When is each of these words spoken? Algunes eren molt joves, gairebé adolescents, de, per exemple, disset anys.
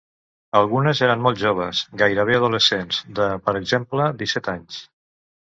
Algunes 0.59 1.01
eren 1.07 1.21
molt 1.25 1.37
joves, 1.41 1.81
gairebé 2.03 2.39
adolescents, 2.39 3.03
de, 3.21 3.29
per 3.45 3.55
exemple, 3.61 4.09
disset 4.25 4.53
anys. 4.57 4.83